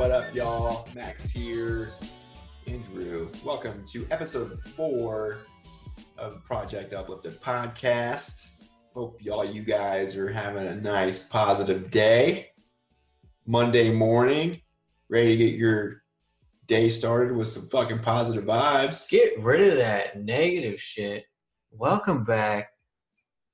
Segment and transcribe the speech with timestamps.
[0.00, 0.88] What up, y'all?
[0.94, 1.92] Max here.
[2.66, 3.30] Andrew.
[3.44, 5.40] Welcome to episode four
[6.16, 8.46] of Project Uplifted podcast.
[8.94, 12.48] Hope y'all, you guys are having a nice, positive day.
[13.44, 14.62] Monday morning,
[15.10, 16.02] ready to get your
[16.64, 19.06] day started with some fucking positive vibes.
[19.06, 21.26] Get rid of that negative shit.
[21.72, 22.70] Welcome back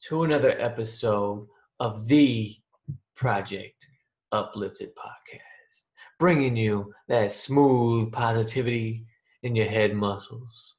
[0.02, 1.48] to another episode
[1.80, 2.54] of the
[3.16, 3.88] Project
[4.30, 5.55] Uplifted podcast,
[6.18, 9.06] bringing you that smooth positivity
[9.42, 10.74] in your head muscles.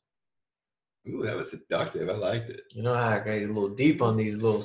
[1.08, 2.10] Ooh, that was seductive.
[2.10, 2.62] I liked it.
[2.72, 4.64] You know how I got a little deep on these little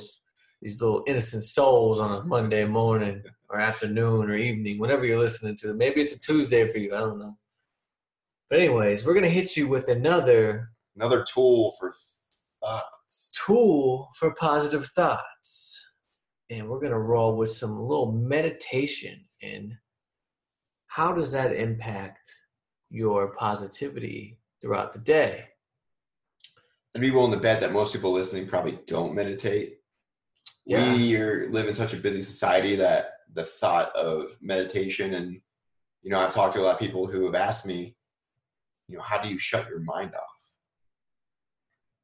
[0.61, 5.57] these little innocent souls on a Monday morning or afternoon or evening, whenever you're listening
[5.57, 5.75] to it.
[5.75, 6.95] Maybe it's a Tuesday for you.
[6.95, 7.37] I don't know.
[8.49, 11.93] But anyways, we're gonna hit you with another Another tool for
[12.61, 13.33] thoughts.
[13.45, 15.91] tool for positive thoughts.
[16.49, 19.73] And we're gonna roll with some little meditation and
[20.93, 22.35] how does that impact
[22.91, 25.45] your positivity throughout the day?
[26.95, 29.79] I'd be willing to bet that most people listening probably don't meditate.
[30.67, 30.93] Yeah.
[30.93, 35.41] We are, live in such a busy society that the thought of meditation and
[36.03, 37.95] you know, I've talked to a lot of people who have asked me,
[38.87, 40.33] you know, how do you shut your mind off?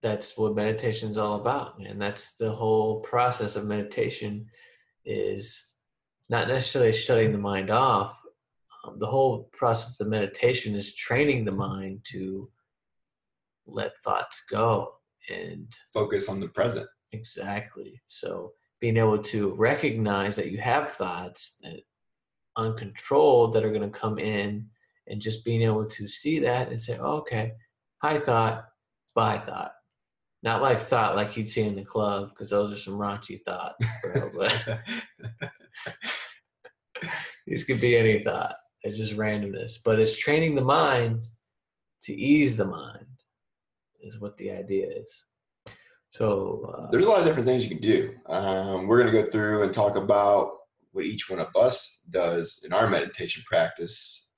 [0.02, 4.46] that's what meditation is all about and that's the whole process of meditation
[5.04, 5.68] is
[6.30, 8.19] not necessarily shutting the mind off
[8.90, 12.50] um, the whole process of meditation is training the mind to
[13.68, 14.94] let thoughts go
[15.30, 16.88] and Focus on the present.
[17.12, 18.02] exactly.
[18.08, 21.82] So being able to recognize that you have thoughts that
[22.56, 24.68] uncontrolled that are going to come in
[25.08, 27.54] and just being able to see that and say oh, okay.
[28.02, 28.66] High thought
[29.16, 29.74] bye thought.
[30.42, 33.86] Not like thought like you'd see in the club because those are some raunchy thoughts
[34.02, 34.80] bro but
[37.48, 41.28] these could be any thought it's just randomness but it's training the mind
[42.02, 43.06] to ease the mind
[44.02, 45.26] is what the idea is
[46.12, 48.14] so uh, There's a lot of different things you can do.
[48.28, 50.52] Um, we're going to go through and talk about
[50.92, 54.30] what each one of us does in our meditation practice,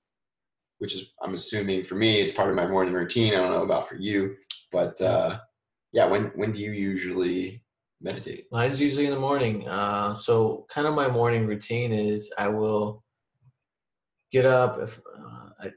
[0.80, 3.34] which is, I'm assuming for me, it's part of my morning routine.
[3.34, 4.36] I don't know about for you,
[4.72, 5.40] but uh,
[5.94, 7.64] yeah, when when do you usually
[8.02, 8.48] meditate?
[8.52, 9.68] Mine's usually in the morning.
[9.68, 13.04] Uh, so, kind of my morning routine is I will
[14.32, 14.80] get up.
[14.82, 15.72] If uh, I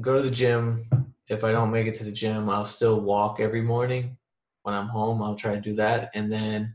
[0.00, 0.88] go to the gym,
[1.28, 4.16] if I don't make it to the gym, I'll still walk every morning.
[4.62, 6.74] When I'm home, I'll try to do that, and then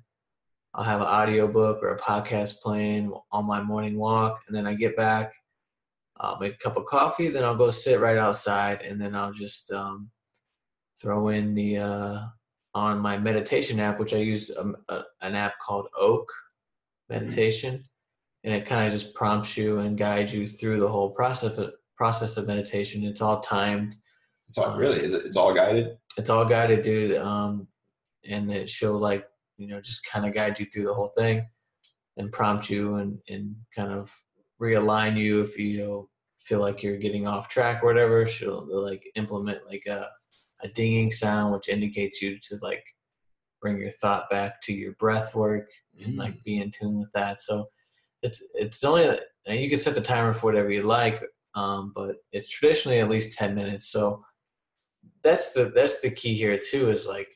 [0.73, 4.73] I'll have an audiobook or a podcast playing on my morning walk, and then I
[4.73, 5.33] get back.
[6.17, 9.33] I'll make a cup of coffee, then I'll go sit right outside, and then I'll
[9.33, 10.09] just um,
[11.01, 12.19] throw in the uh,
[12.73, 16.31] on my meditation app, which I use um, a, an app called Oak
[17.09, 17.83] Meditation,
[18.44, 21.72] and it kind of just prompts you and guides you through the whole process of,
[21.96, 23.03] process of meditation.
[23.03, 23.96] It's all timed.
[24.50, 25.25] It's all really is it?
[25.25, 25.97] It's all guided.
[26.18, 27.18] It's all guided, dude.
[27.18, 27.68] Um,
[28.28, 29.25] and it show like
[29.57, 31.46] you know just kind of guide you through the whole thing
[32.18, 34.12] and prompt you and and kind of
[34.62, 36.09] realign you if you know,
[36.40, 38.28] feel like you're getting off track or whatever.
[38.28, 40.08] She'll like implement like a
[40.63, 42.84] a dinging sound which indicates you to like
[43.62, 45.69] bring your thought back to your breath work
[46.03, 47.41] and like be in tune with that.
[47.41, 47.68] So
[48.21, 51.21] it's it's only and you can set the timer for whatever you like,
[51.55, 53.91] um, but it's traditionally at least ten minutes.
[53.91, 54.23] So
[55.23, 56.91] that's the that's the key here too.
[56.91, 57.33] Is like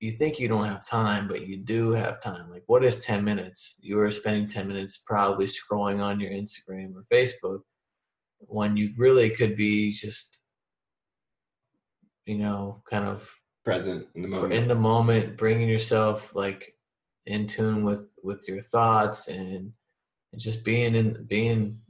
[0.00, 2.50] you think you don't have time, but you do have time.
[2.50, 3.74] Like what is ten minutes?
[3.80, 7.60] You are spending ten minutes probably scrolling on your Instagram or Facebook
[8.40, 10.38] when you really could be just
[12.26, 13.28] you know kind of
[13.64, 14.52] Present in the moment.
[14.54, 16.72] in the moment bringing yourself like
[17.26, 19.72] in tune with with your thoughts and,
[20.32, 21.80] and just being in being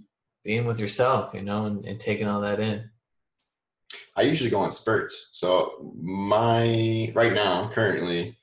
[0.45, 2.89] being with yourself you know and, and taking all that in
[4.17, 5.31] I usually go on spurts.
[5.33, 8.37] So my right now, currently,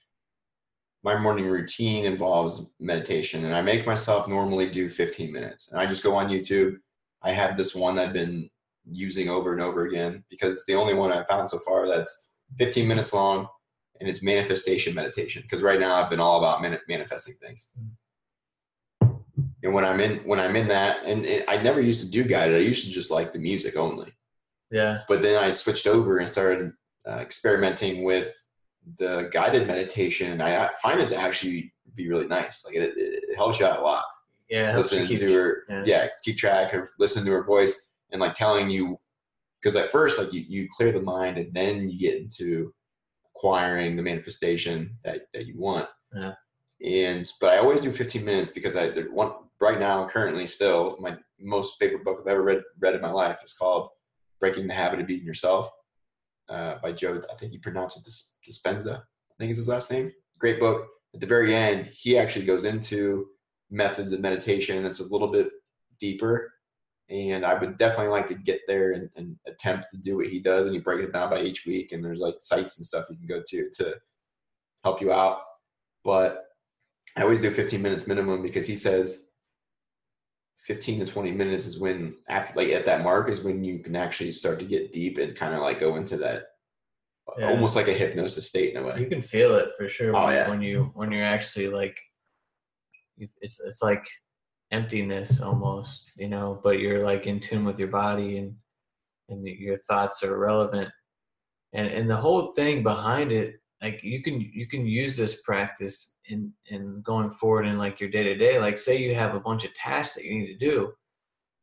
[1.04, 5.72] my morning routine involves meditation, and I make myself normally do 15 minutes.
[5.72, 6.78] And I just go on YouTube.
[7.22, 8.50] I have this one that I've been
[8.90, 12.32] using over and over again because it's the only one I've found so far that's
[12.58, 13.48] 15 minutes long,
[14.00, 15.42] and it's manifestation meditation.
[15.42, 17.68] Because right now I've been all about manifesting things.
[17.80, 17.90] Mm.
[19.66, 22.24] And when I'm in when I'm in that, and it, I never used to do
[22.24, 22.56] guided.
[22.56, 24.14] I used to just like the music only
[24.72, 26.72] yeah but then I switched over and started
[27.08, 28.34] uh, experimenting with
[28.98, 32.64] the guided meditation, and I find it to actually be really nice.
[32.66, 34.04] Like it, it helps you out a lot.
[34.50, 35.84] yeah it helps Listening keep- to her, yeah.
[35.86, 36.08] yeah.
[36.24, 39.00] keep track of listening to her voice, and like telling you,
[39.62, 42.74] because at first, like you, you clear the mind, and then you get into
[43.36, 45.88] acquiring the manifestation that that you want.
[46.14, 46.34] Yeah.
[46.84, 49.32] And but I always do 15 minutes because I one
[49.62, 53.40] right now currently still my most favorite book I've ever read read in my life.
[53.44, 53.90] is called
[54.40, 55.70] Breaking the Habit of Beating Yourself
[56.50, 57.22] uh, by Joe.
[57.32, 59.00] I think he pronounced it Dispenza.
[59.00, 60.12] I think is his last name.
[60.38, 60.88] Great book.
[61.14, 63.28] At the very end, he actually goes into
[63.72, 65.48] methods of meditation that's a little bit
[66.00, 66.52] deeper.
[67.10, 70.40] And I would definitely like to get there and, and attempt to do what he
[70.40, 70.66] does.
[70.66, 71.92] And he breaks it down by each week.
[71.92, 73.96] And there's like sites and stuff you can go to to
[74.84, 75.40] help you out.
[76.04, 76.45] But
[77.18, 79.30] I always do 15 minutes minimum because he says
[80.66, 83.96] 15 to 20 minutes is when after like at that mark is when you can
[83.96, 86.48] actually start to get deep and kind of like go into that
[87.38, 87.50] yeah.
[87.50, 89.00] almost like a hypnosis state in a way.
[89.00, 90.50] You can feel it for sure oh, when, yeah.
[90.50, 91.98] when you when you're actually like
[93.18, 94.06] it's it's like
[94.72, 98.56] emptiness almost, you know, but you're like in tune with your body and
[99.30, 100.90] and your thoughts are relevant.
[101.74, 106.15] And and the whole thing behind it, like you can you can use this practice
[106.30, 108.60] in in going forward in like your day to day.
[108.60, 110.94] Like say you have a bunch of tasks that you need to do.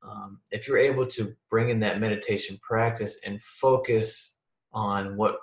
[0.03, 4.35] Um, if you're able to bring in that meditation practice and focus
[4.73, 5.37] on what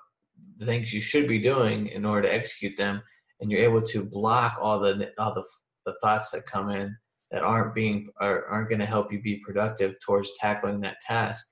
[0.59, 3.01] things you should be doing in order to execute them,
[3.39, 5.43] and you're able to block all the all the
[5.85, 6.95] the thoughts that come in
[7.31, 11.45] that aren't being are, aren't going to help you be productive towards tackling that task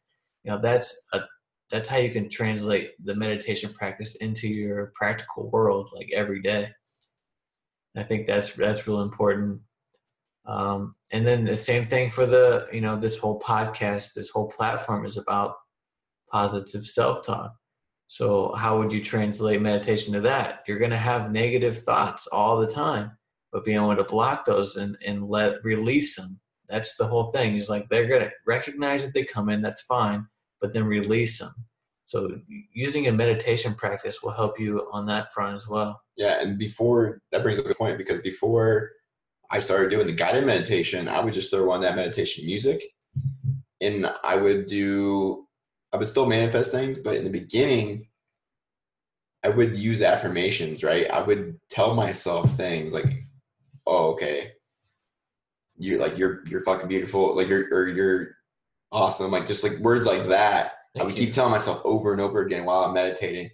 [0.44, 1.22] you know that's a
[1.70, 6.70] that's how you can translate the meditation practice into your practical world like every day
[7.98, 9.62] i think that's that's real important.
[10.46, 14.48] Um, and then the same thing for the you know this whole podcast this whole
[14.48, 15.56] platform is about
[16.32, 17.54] positive self-talk.
[18.08, 20.64] So how would you translate meditation to that?
[20.68, 23.12] You're going to have negative thoughts all the time
[23.52, 26.40] but being able to block those and, and let release them
[26.70, 27.54] that's the whole thing.
[27.54, 30.26] He's like they're going to recognize that they come in that's fine
[30.62, 31.54] but then release them
[32.08, 32.40] so
[32.74, 37.22] using a meditation practice will help you on that front as well yeah and before
[37.32, 38.92] that brings up a point because before
[39.52, 42.82] i started doing the guided meditation i would just throw on that meditation music
[43.82, 45.46] and i would do
[45.94, 48.04] i would still manifest things but in the beginning
[49.44, 51.10] I would use affirmations, right?
[51.10, 53.24] I would tell myself things like,
[53.86, 54.52] oh, okay,
[55.78, 58.36] you like you're you're fucking beautiful, like you're or you're
[58.92, 60.74] awesome, like just like words like that.
[60.98, 61.26] Thank I would you.
[61.26, 63.52] keep telling myself over and over again while I'm meditating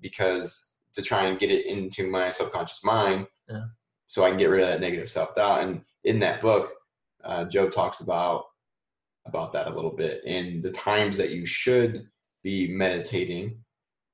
[0.00, 3.66] because to try and get it into my subconscious mind yeah.
[4.06, 5.62] so I can get rid of that negative self doubt.
[5.62, 6.72] And in that book,
[7.24, 8.44] uh, Joe talks about
[9.26, 10.22] about that a little bit.
[10.26, 12.06] And the times that you should
[12.42, 13.58] be meditating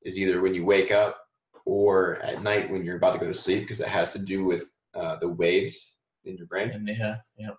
[0.02, 1.18] is either when you wake up
[1.64, 4.44] or at night when you're about to go to sleep because it has to do
[4.44, 6.70] with uh, the waves in your brain.
[6.70, 7.50] And yeah, yeah.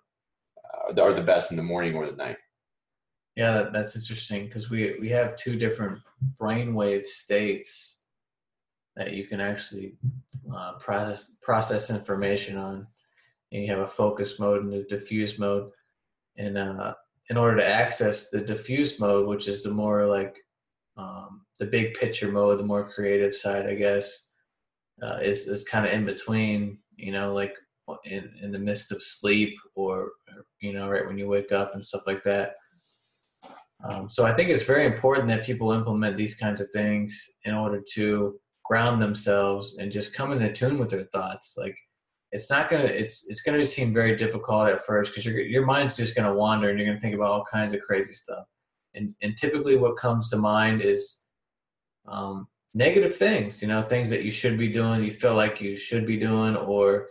[0.88, 2.36] Uh, are the best in the morning or the night.
[3.36, 6.00] Yeah, that's interesting because we we have two different
[6.40, 7.98] brainwave states
[8.96, 9.96] that you can actually
[10.54, 12.86] uh, process process information on.
[13.52, 15.70] And you have a focus mode and a diffuse mode,
[16.36, 16.94] and uh,
[17.30, 20.36] in order to access the diffuse mode, which is the more like
[20.96, 24.26] um, the big picture mode, the more creative side, I guess,
[25.02, 26.78] uh, is is kind of in between.
[26.96, 27.54] You know, like
[28.04, 31.74] in in the midst of sleep, or, or you know, right when you wake up
[31.74, 32.56] and stuff like that.
[33.88, 37.54] Um, so I think it's very important that people implement these kinds of things in
[37.54, 41.54] order to ground themselves and just come into tune with their thoughts.
[41.56, 41.76] Like
[42.32, 45.96] it's not gonna it's it's gonna seem very difficult at first because your your mind's
[45.96, 48.44] just gonna wander and you're gonna think about all kinds of crazy stuff.
[48.94, 51.20] And and typically what comes to mind is
[52.06, 55.76] um, negative things, you know, things that you should be doing, you feel like you
[55.76, 57.06] should be doing, or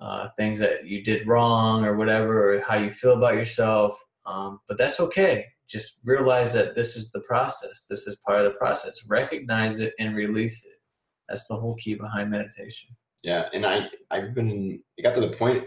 [0.00, 3.98] uh, things that you did wrong, or whatever, or how you feel about yourself.
[4.26, 5.46] Um, but that's okay.
[5.68, 7.84] Just realize that this is the process.
[7.88, 9.04] This is part of the process.
[9.06, 10.80] Recognize it and release it.
[11.28, 12.96] That's the whole key behind meditation.
[13.22, 15.64] Yeah, and I I've been it got to the point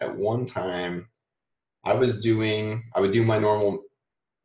[0.00, 1.08] at one time
[1.84, 3.82] I was doing I would do my normal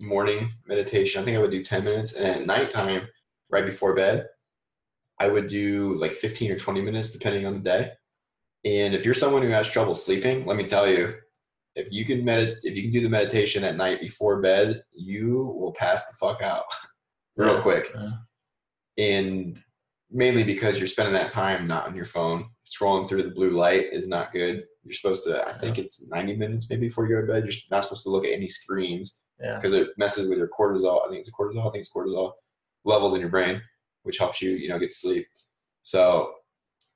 [0.02, 1.22] morning meditation.
[1.22, 3.08] I think I would do 10 minutes and at nighttime
[3.50, 4.28] right before bed.
[5.20, 7.92] I would do like 15 or 20 minutes depending on the day.
[8.66, 11.16] And if you're someone who has trouble sleeping, let me tell you,
[11.78, 15.54] if you can medit if you can do the meditation at night before bed, you
[15.58, 16.66] will pass the fuck out
[17.38, 17.62] real yeah.
[17.62, 17.94] quick.
[17.96, 18.10] Yeah.
[18.98, 19.60] And
[20.10, 22.50] mainly because you're spending that time not on your phone.
[22.66, 24.64] Scrolling through the blue light is not good.
[24.84, 25.86] You're supposed to I think yeah.
[25.86, 27.44] it's 90 minutes maybe before you go to bed.
[27.44, 31.06] You're not supposed to look at any screens because it messes with your cortisol.
[31.06, 31.68] I think it's cortisol.
[31.68, 32.32] I think it's cortisol
[32.86, 33.62] levels in your brain,
[34.04, 35.28] which helps you, you know, get to sleep.
[35.84, 36.32] So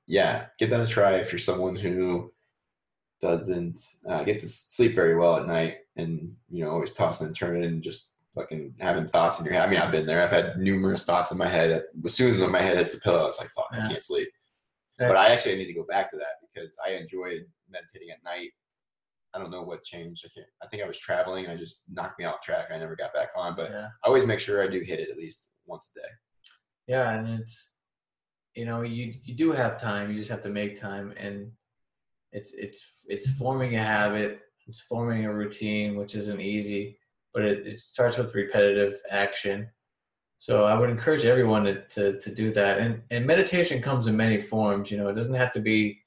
[0.06, 2.32] yeah, give that a try if you're someone who
[3.22, 7.36] doesn't uh, get to sleep very well at night and, you know, always tossing and
[7.36, 9.62] turning and just fucking having thoughts in your head.
[9.62, 10.22] I mean, I've been there.
[10.22, 11.84] I've had numerous thoughts in my head.
[12.04, 13.84] As soon as my head hits the pillow, it's like, fuck, yeah.
[13.84, 14.28] I can't sleep.
[14.98, 18.50] But I actually need to go back to that because I enjoyed meditating at night
[19.34, 20.24] I don't know what changed.
[20.26, 20.46] I can't.
[20.62, 21.44] I think I was traveling.
[21.46, 22.68] and I just knocked me off track.
[22.72, 23.56] I never got back on.
[23.56, 23.88] But yeah.
[24.04, 26.08] I always make sure I do hit it at least once a day.
[26.86, 27.76] Yeah, and it's
[28.54, 30.10] you know you you do have time.
[30.10, 31.50] You just have to make time, and
[32.32, 34.40] it's it's it's forming a habit.
[34.66, 36.98] It's forming a routine, which isn't easy,
[37.34, 39.68] but it, it starts with repetitive action.
[40.38, 42.78] So I would encourage everyone to, to to do that.
[42.78, 44.90] And and meditation comes in many forms.
[44.90, 45.98] You know, it doesn't have to be.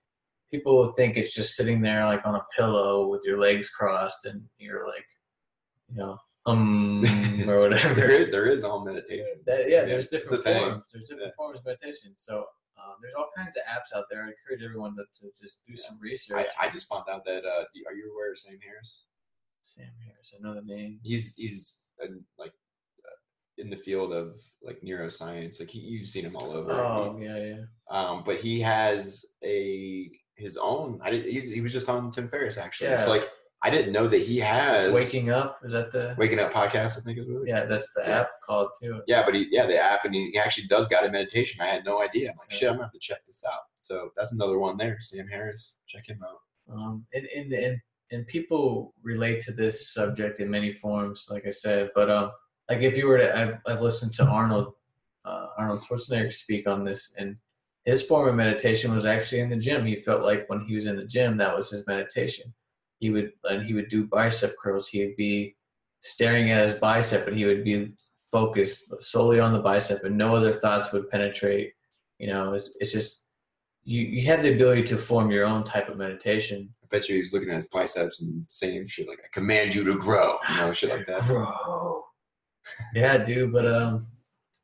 [0.51, 4.41] People think it's just sitting there like on a pillow with your legs crossed, and
[4.57, 5.05] you're like,
[5.89, 7.03] you know, um
[7.47, 7.93] or whatever.
[7.93, 9.25] there, is, there is all meditation.
[9.45, 10.59] That, yeah, Yeah, there's different thing.
[10.59, 10.89] forms.
[10.93, 12.13] There's different forms of meditation.
[12.15, 12.45] So
[12.77, 14.23] um, there's all kinds of apps out there.
[14.23, 16.47] I encourage everyone to, to just do some research.
[16.59, 19.05] I, I just found out that uh, are you aware of Sam Harris?
[19.61, 20.99] Sam Harris, I know the name.
[21.03, 22.53] He's he's uh, like
[23.05, 23.17] uh,
[23.57, 25.59] in the field of like neuroscience.
[25.59, 26.71] Like he, you've seen him all over.
[26.71, 27.61] Oh yeah, yeah.
[27.89, 30.99] Um, but he has a his own.
[31.01, 31.25] I did.
[31.25, 32.89] He's, he was just on Tim Ferriss actually.
[32.89, 32.97] Yeah.
[32.97, 33.29] So like
[33.61, 35.59] I didn't know that he has It's waking up.
[35.63, 36.13] Is that the?
[36.17, 36.97] Waking Up podcast.
[36.97, 37.47] I think is what.
[37.47, 38.19] Yeah, that's the Yeah.
[38.21, 39.01] app called too.
[39.07, 41.61] Yeah, but he yeah the app and he, he actually does guided meditation.
[41.61, 42.31] I had no idea.
[42.31, 42.57] I'm like Yeah.
[42.57, 42.69] shit.
[42.69, 43.61] I'm gonna have to check this out.
[43.81, 44.97] So that's another one there.
[44.99, 45.77] Sam Harris.
[45.87, 46.39] Check him out.
[46.71, 47.77] Um, and, and and
[48.11, 51.89] and people relate to this subject in many forms, like I said.
[51.95, 52.31] But um,
[52.69, 54.73] like if you were to, I've I've listened to Arnold
[55.23, 57.35] uh, Arnold Schwarzenegger speak on this, and
[57.85, 59.85] his form of meditation was actually in the gym.
[59.85, 62.53] He felt like when he was in the gym, that was his meditation.
[63.05, 64.87] He would and he would do bicep curls.
[64.87, 65.55] He would be
[66.01, 67.93] staring at his bicep, and he would be
[68.31, 71.73] focused solely on the bicep, and no other thoughts would penetrate.
[72.17, 73.21] You know, it's it's just
[73.83, 76.73] you you have the ability to form your own type of meditation.
[76.83, 79.75] I bet you he was looking at his biceps and saying shit like "I command
[79.75, 81.27] you to grow," you know, shit like that.
[81.27, 82.01] Bro.
[82.95, 84.07] Yeah, dude, but um,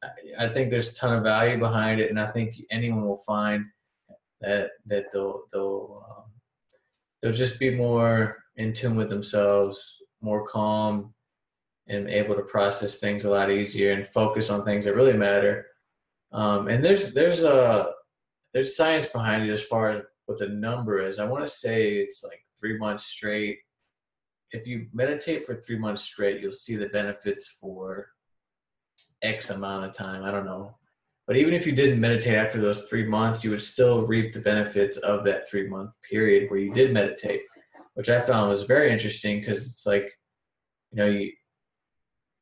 [0.03, 3.19] I, I think there's a ton of value behind it, and I think anyone will
[3.19, 3.65] find
[4.39, 6.31] that that they'll they'll um,
[7.21, 11.13] they'll just be more in tune with themselves, more calm,
[11.87, 15.67] and able to process things a lot easier and focus on things that really matter.
[16.31, 17.91] Um, and there's there's a
[18.53, 21.19] there's science behind it as far as what the number is.
[21.19, 23.59] I want to say it's like three months straight
[24.51, 28.09] if you meditate for three months straight, you'll see the benefits for
[29.21, 30.23] X amount of time.
[30.23, 30.75] I don't know.
[31.31, 34.41] But even if you didn't meditate after those three months, you would still reap the
[34.41, 37.43] benefits of that three month period where you did meditate,
[37.93, 40.11] which I found was very interesting because it's like,
[40.91, 41.31] you know, you,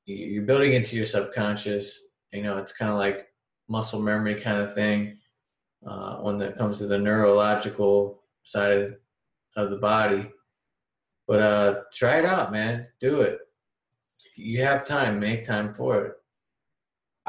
[0.06, 2.02] you- you're building into your subconscious.
[2.34, 3.28] You know, it's kind of like
[3.68, 5.20] muscle memory kind of thing
[5.88, 8.96] uh, when it comes to the neurological side of,
[9.56, 10.32] of the body.
[11.28, 12.88] But uh, try it out, man.
[13.00, 13.38] Do it.
[14.36, 15.20] You have time.
[15.20, 16.14] Make time for it.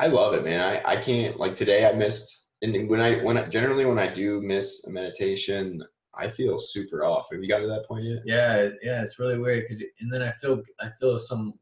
[0.01, 0.61] I love it, man.
[0.61, 1.87] I, I can't like today.
[1.87, 6.29] I missed, and when I when I, generally when I do miss a meditation, I
[6.29, 7.29] feel super off.
[7.31, 8.23] Have you got to that point yet?
[8.25, 9.03] Yeah, yeah.
[9.03, 11.53] It's really weird because, and then I feel, I feel some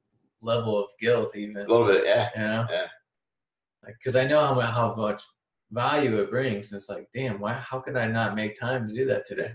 [0.40, 1.56] level of guilt, even.
[1.56, 2.30] A little bit, yeah.
[2.36, 2.66] You know.
[2.70, 2.86] Yeah.
[3.84, 5.22] Because I know how much, how much
[5.72, 6.72] value it brings.
[6.72, 7.54] It's like, damn, why?
[7.54, 9.52] How could I not make time to do that today?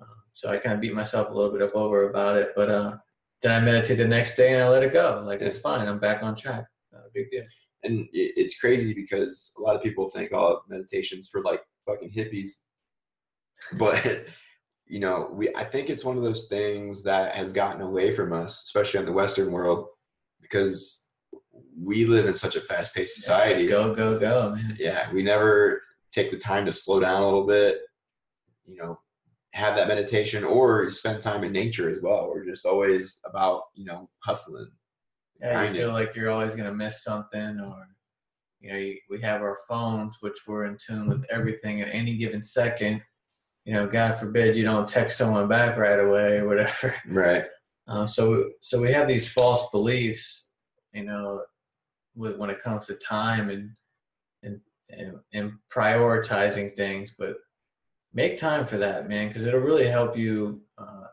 [0.00, 2.70] Um, so I kind of beat myself a little bit up over about it, but
[2.70, 2.96] uh,
[3.42, 5.22] then I meditate the next day and I let it go.
[5.26, 5.86] Like it's fine.
[5.86, 6.64] I'm back on track.
[6.90, 7.44] Not a big deal.
[7.84, 12.12] And it, it's crazy because a lot of people think, oh, meditation's for like fucking
[12.12, 12.50] hippies,
[13.74, 14.26] but
[14.86, 18.32] you know, we I think it's one of those things that has gotten away from
[18.32, 19.86] us, especially in the Western world,
[20.40, 21.04] because
[21.80, 23.64] we live in such a fast-paced society.
[23.64, 24.76] Yeah, go, go, go, man.
[24.78, 25.80] yeah, we never
[26.12, 27.78] take the time to slow down a little bit,
[28.66, 28.98] you know,
[29.52, 32.28] have that meditation or spend time in nature as well.
[32.28, 34.70] We're just always about, you know, hustling.
[35.40, 37.88] Yeah, you feel like you're always gonna miss something, or
[38.60, 42.16] you know, you, we have our phones, which we're in tune with everything at any
[42.16, 43.02] given second.
[43.64, 46.94] You know, God forbid you don't text someone back right away or whatever.
[47.08, 47.44] Right.
[47.86, 50.50] Uh, so, so we have these false beliefs,
[50.92, 51.42] you know,
[52.14, 53.70] with, when it comes to time and
[54.42, 57.14] and and, and prioritizing things.
[57.18, 57.36] But
[58.12, 61.06] make time for that, man, because it'll really help you uh,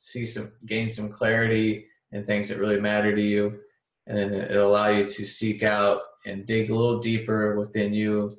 [0.00, 3.58] see some, gain some clarity and things that really matter to you,
[4.06, 8.30] and then it'll allow you to seek out and dig a little deeper within you,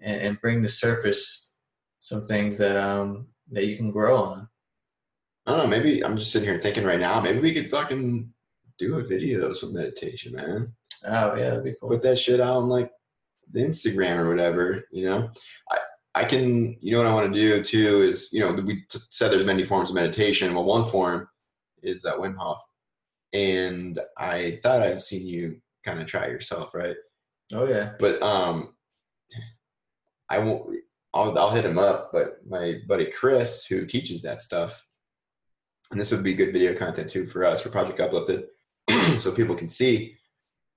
[0.00, 1.50] and, and bring to surface
[2.00, 4.48] some things that um that you can grow on.
[5.46, 5.66] I don't know.
[5.66, 8.32] Maybe I'm just sitting here thinking right now, maybe we could fucking
[8.78, 10.72] do a video of some meditation, man.
[11.04, 11.90] Oh yeah, that'd be cool.
[11.90, 12.90] Put that shit out on like
[13.50, 15.30] the Instagram or whatever, you know?
[15.70, 15.78] I,
[16.14, 18.98] I can, you know what I want to do too is, you know, we t-
[19.10, 20.54] said there's many forms of meditation.
[20.54, 21.28] Well, one form
[21.82, 22.60] is that Wim Hof.
[23.32, 26.96] And I thought I've seen you kind of try yourself, right?
[27.52, 27.92] Oh yeah.
[27.98, 28.74] But um,
[30.28, 30.76] I won't.
[31.14, 32.10] I'll, I'll hit him up.
[32.12, 34.86] But my buddy Chris, who teaches that stuff,
[35.90, 38.44] and this would be good video content too for us for Project Uplifted,
[39.20, 40.16] so people can see.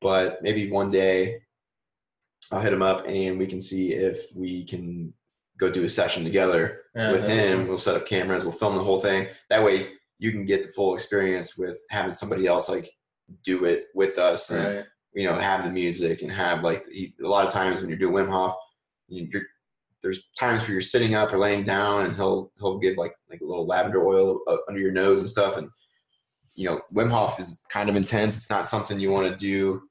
[0.02, 1.42] But maybe one day
[2.52, 5.14] I'll hit him up and we can see if we can
[5.58, 7.64] go do a session together Yeah, with him.
[7.64, 8.44] be- We'll set up cameras.
[8.44, 9.28] We'll film the whole thing.
[9.50, 9.88] That way,
[10.20, 12.90] you can get the full experience with having somebody else like
[13.44, 14.86] do it with us, and Right.
[15.14, 18.14] you know, have the music and have like a lot of times when you're doing
[18.14, 18.56] Wim Hof,
[19.08, 19.30] you-
[20.04, 23.42] there's times where you're sitting up or laying down, and he'll he'll give like like
[23.42, 25.68] a little lavender oil uh, under your nose and stuff, and
[26.54, 28.38] you know, Wim Hof is kind of intense.
[28.38, 29.82] It's not something you want to do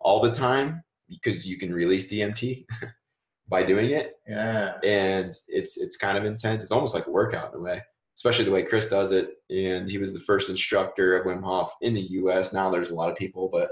[0.00, 2.64] all the time because you can release DMT
[3.48, 4.74] by doing it Yeah.
[4.84, 6.62] and it's it's kind of intense.
[6.62, 7.82] It's almost like a workout in a way,
[8.18, 9.36] especially the way Chris does it.
[9.48, 12.52] And he was the first instructor of Wim Hof in the U.S.
[12.52, 13.70] Now there's a lot of people, but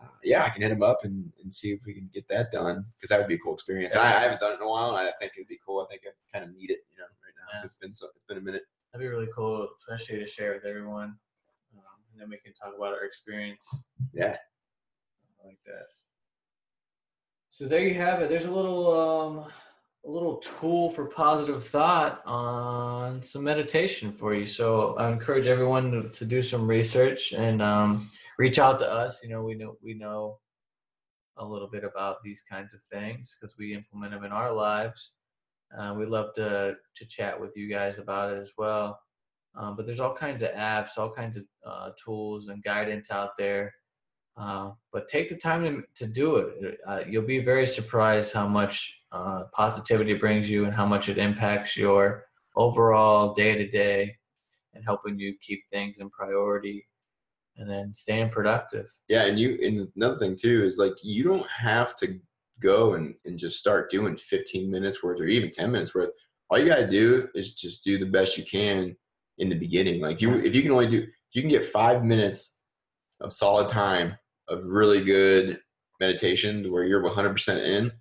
[0.00, 2.52] uh, yeah, I can hit him up and, and see if we can get that
[2.52, 3.94] done because that would be a cool experience.
[3.94, 5.84] And I, I haven't done it in a while, and I think it'd be cool.
[5.84, 7.58] I think I kind of need it, you know, right now.
[7.58, 7.64] Yeah.
[7.64, 8.62] It's been so, it's been a minute.
[8.92, 11.16] That'd be really cool, especially to share with everyone.
[11.76, 13.86] Um, and then we can talk about our experience.
[14.12, 14.36] Yeah.
[15.42, 15.86] I like that.
[17.50, 18.28] So there you have it.
[18.28, 19.46] There's a little um,
[20.06, 24.46] a little tool for positive thought on some meditation for you.
[24.46, 29.20] So I encourage everyone to, to do some research and um, reach out to us.
[29.22, 30.38] You know, we know we know
[31.38, 35.12] a little bit about these kinds of things because we implement them in our lives.
[35.76, 39.00] Uh, we'd love to to chat with you guys about it as well.
[39.56, 43.30] Um, but there's all kinds of apps, all kinds of uh, tools and guidance out
[43.38, 43.72] there.
[44.36, 46.78] Uh, but take the time to, to do it.
[46.86, 51.08] Uh, you'll be very surprised how much uh, positivity it brings you and how much
[51.08, 52.26] it impacts your
[52.56, 54.16] overall day to day
[54.74, 56.84] and helping you keep things in priority
[57.56, 58.86] and then staying productive.
[59.08, 62.18] Yeah, and you and another thing too is like you don't have to
[62.60, 66.10] go and, and just start doing 15 minutes worth or even 10 minutes worth.
[66.50, 68.96] All you gotta do is just do the best you can
[69.38, 70.00] in the beginning.
[70.00, 72.58] Like you if you can only do you can get five minutes
[73.20, 74.16] of solid time
[74.48, 75.58] of really good
[76.00, 77.92] meditation to where you're 100% in,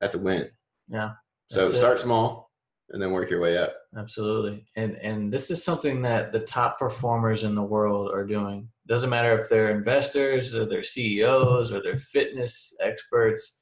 [0.00, 0.48] that's a win.
[0.88, 1.12] Yeah,
[1.50, 1.76] So that's it.
[1.76, 2.50] start small
[2.90, 3.74] and then work your way up.
[3.96, 4.64] Absolutely.
[4.76, 8.68] And and this is something that the top performers in the world are doing.
[8.86, 13.60] Doesn't matter if they're investors or they're CEOs or they're fitness experts.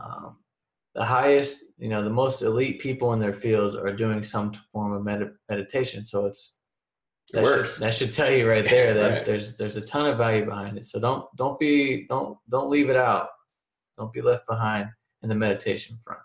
[0.00, 0.36] Um,
[0.94, 4.92] the highest, you know, the most elite people in their fields are doing some form
[4.92, 6.04] of med- meditation.
[6.04, 6.63] So it's It
[7.32, 7.74] that works.
[7.74, 9.24] Should, that should tell you right there that Right.
[9.24, 10.86] there's there's a ton of value behind it.
[10.86, 13.28] So don't don't be don't don't leave it out.
[13.96, 14.88] Don't be left behind
[15.22, 16.20] in the meditation front.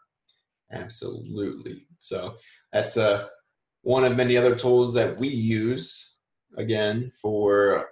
[0.71, 1.85] Absolutely.
[1.99, 2.35] So
[2.71, 3.27] that's uh,
[3.81, 6.15] one of many other tools that we use
[6.57, 7.87] again for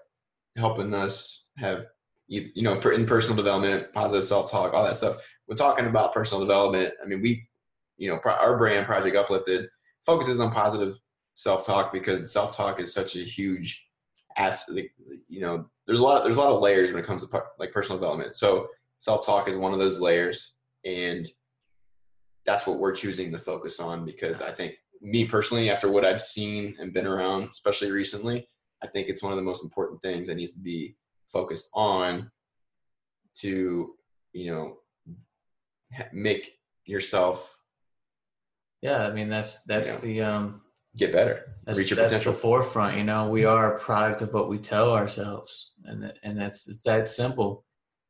[0.56, 1.86] helping us have
[2.28, 5.18] you you know in personal development, positive self talk, all that stuff.
[5.48, 6.94] We're talking about personal development.
[7.04, 7.48] I mean, we
[7.98, 9.68] you know our brand Project Uplifted
[10.06, 10.98] focuses on positive
[11.38, 13.88] self talk because self talk is such a huge
[14.36, 14.90] aspect.
[15.30, 17.72] You know, there's a lot there's a lot of layers when it comes to like
[17.72, 18.36] personal development.
[18.36, 21.30] So self talk is one of those layers, and
[22.46, 26.24] that's what we're choosing to focus on because I think me personally, after what I've
[26.24, 28.48] seen and been around, especially recently,
[28.84, 30.96] I think it's one of the most important things that needs to be
[31.32, 32.32] focused on
[33.42, 33.94] to,
[34.34, 34.78] you know,
[36.12, 36.54] make
[36.86, 37.60] yourself
[38.82, 40.62] Yeah, I mean that's that's the um
[40.98, 42.34] get better, that's, reach your that's potential.
[42.34, 42.98] the forefront.
[42.98, 46.84] You know, we are a product of what we tell ourselves, and and that's it's
[46.84, 47.64] that simple.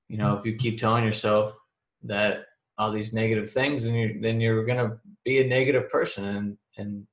[0.07, 1.55] You know, if you keep telling yourself
[2.03, 2.45] that
[2.77, 7.07] all these negative things, and you then you're gonna be a negative person, and and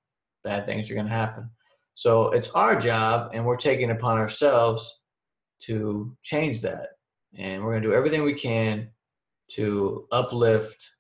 [0.44, 1.50] bad things are gonna happen.
[1.94, 5.00] So it's our job, and we're taking it upon ourselves
[5.62, 6.90] to change that,
[7.36, 8.90] and we're gonna do everything we can
[9.52, 10.90] to uplift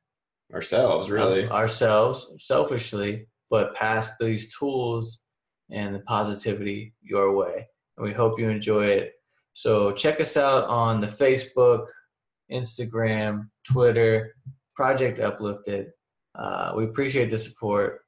[0.52, 1.48] Ourselves, really.
[1.48, 5.20] ourselves selfishly, but pass these tools
[5.70, 7.64] and the positivity your way.
[7.96, 9.12] And we hope you enjoy it.
[9.52, 11.86] So check us out on the Facebook,
[12.50, 14.34] Instagram, Twitter,
[14.74, 15.86] Project Uplifted.
[16.36, 18.00] Uh, we appreciate the support.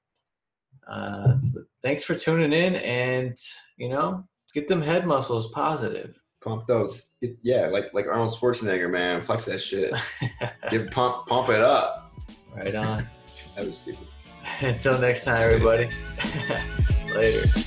[0.91, 1.37] Uh,
[1.81, 3.37] thanks for tuning in and,
[3.77, 6.19] you know, get them head muscles positive.
[6.43, 7.03] Pump those.
[7.23, 9.23] Get- yeah, like like Arnold Schwarzenegger, man.
[9.23, 9.95] Flex that shit.
[10.71, 12.13] Give pump pump it up.
[12.57, 13.07] right on.
[13.57, 14.07] That was stupid.
[14.61, 15.89] Until next time, everybody.
[17.15, 17.66] Later.